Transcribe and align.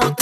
como 0.00 0.21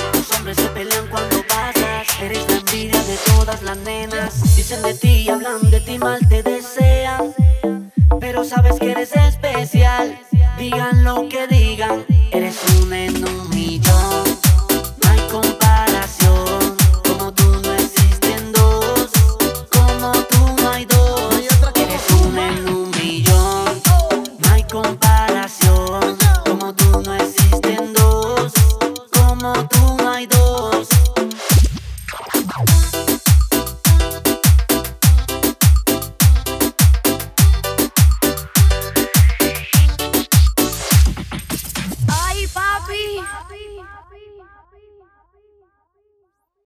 Los 0.21 0.37
hombres 0.37 0.55
se 0.57 0.67
pelean 0.67 1.07
cuando 1.07 1.43
pasas. 1.47 2.21
Eres 2.21 2.47
la 2.47 2.57
envidia 2.57 3.01
de 3.01 3.17
todas 3.25 3.63
las 3.63 3.75
nenas. 3.77 4.55
Dicen 4.55 4.83
de 4.83 4.93
ti, 4.93 5.27
hablan 5.27 5.71
de 5.71 5.81
ti, 5.81 5.97
mal 5.97 6.19
te 6.29 6.43
desean. 6.43 7.33
Pero 8.19 8.43
sabes 8.43 8.79
que 8.79 8.91
eres 8.91 9.15
especial. 9.15 10.15
Digan 10.59 11.03
lo 11.03 11.27
que 11.27 11.47
digan. 11.47 11.80